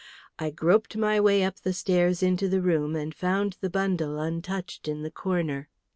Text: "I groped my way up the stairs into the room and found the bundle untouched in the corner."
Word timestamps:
"I 0.39 0.49
groped 0.49 0.97
my 0.97 1.19
way 1.19 1.43
up 1.43 1.59
the 1.59 1.73
stairs 1.73 2.23
into 2.23 2.49
the 2.49 2.59
room 2.63 2.95
and 2.95 3.13
found 3.13 3.57
the 3.61 3.69
bundle 3.69 4.17
untouched 4.19 4.87
in 4.87 5.03
the 5.03 5.11
corner." 5.11 5.69